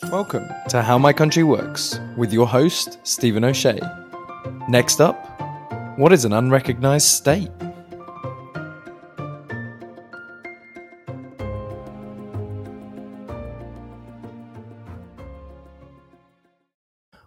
[0.00, 3.78] Welcome to How My Country Works with your host, Stephen O'Shea.
[4.66, 5.22] Next up,
[5.98, 7.50] what is an unrecognized state?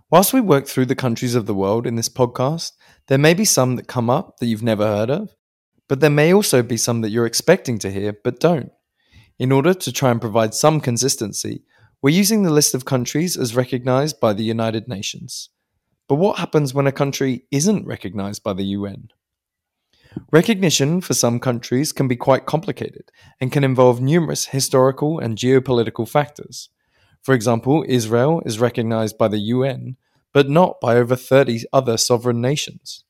[0.10, 2.72] Whilst we work through the countries of the world in this podcast,
[3.08, 5.36] there may be some that come up that you've never heard of,
[5.88, 8.72] but there may also be some that you're expecting to hear but don't.
[9.38, 11.64] In order to try and provide some consistency,
[12.06, 15.50] we're using the list of countries as recognized by the United Nations.
[16.08, 19.08] But what happens when a country isn't recognized by the UN?
[20.32, 23.10] Recognition for some countries can be quite complicated
[23.42, 26.70] and can involve numerous historical and geopolitical factors.
[27.24, 29.98] For example, Israel is recognized by the UN,
[30.32, 33.04] but not by over 30 other sovereign nations,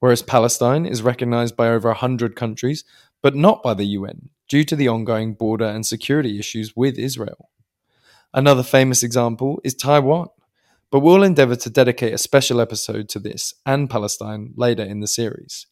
[0.00, 2.82] whereas Palestine is recognized by over 100 countries,
[3.22, 7.51] but not by the UN, due to the ongoing border and security issues with Israel.
[8.34, 10.28] Another famous example is Taiwan,
[10.90, 15.06] but we'll endeavour to dedicate a special episode to this and Palestine later in the
[15.06, 15.66] series.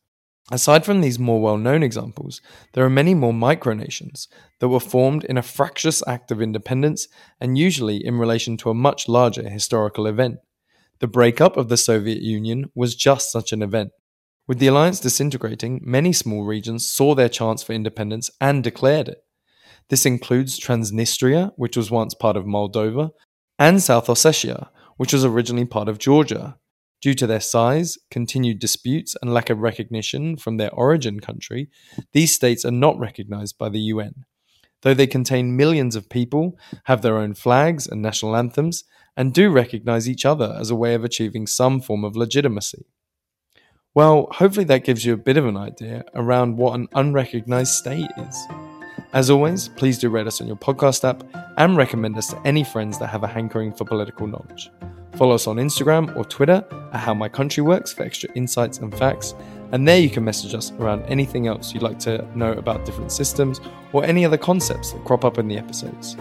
[0.53, 2.42] Aside from these more well known examples,
[2.75, 4.27] there are many more micronations
[4.58, 7.08] that were formed in a fractious act of independence
[7.41, 10.38] and usually in relation to a much larger historical event.
[10.98, 13.92] The breakup of the Soviet Union was just such an event.
[14.47, 19.25] With the alliance disintegrating, many small regions saw their chance for independence and declared it.
[19.91, 23.10] This includes Transnistria, which was once part of Moldova,
[23.58, 26.56] and South Ossetia, which was originally part of Georgia.
[27.02, 31.70] Due to their size, continued disputes, and lack of recognition from their origin country,
[32.12, 34.27] these states are not recognized by the UN.
[34.82, 38.84] Though they contain millions of people, have their own flags and national anthems,
[39.16, 42.86] and do recognize each other as a way of achieving some form of legitimacy.
[43.92, 48.10] Well, hopefully that gives you a bit of an idea around what an unrecognized state
[48.16, 48.47] is.
[49.12, 51.25] As always, please do rate us on your podcast app
[51.56, 54.70] and recommend us to any friends that have a hankering for political knowledge.
[55.16, 58.97] Follow us on Instagram or Twitter at How My Country Works for extra insights and
[58.97, 59.34] facts.
[59.72, 63.10] And there you can message us around anything else you'd like to know about different
[63.10, 63.60] systems
[63.93, 66.16] or any other concepts that crop up in the episodes.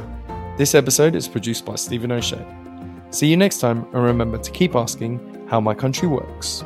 [0.57, 2.43] This episode is produced by Stephen O'Shea.
[3.11, 6.63] See you next time, and remember to keep asking how my country works.